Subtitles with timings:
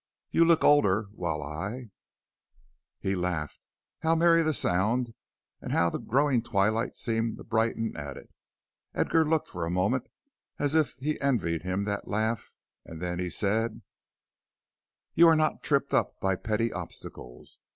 [0.31, 1.91] You look older, while I"
[3.03, 3.67] He laughed.
[4.01, 5.13] How merry the sound,
[5.61, 8.31] and how the growing twilight seemed to brighten at it!
[8.95, 10.07] Edgar looked for a moment
[10.57, 12.51] as if he envied him that laugh,
[12.83, 13.81] then he said:
[15.13, 17.59] "You are not tripped up by petty obstacles.